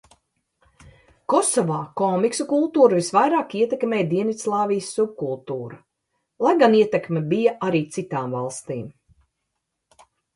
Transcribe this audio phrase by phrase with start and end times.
[1.31, 5.77] Kosovā komiksu kultūru visvairāk ietekmēja Dienvidslāvijas subkultūra,
[6.47, 8.89] lai gan ietekme bija arī citām valstīm.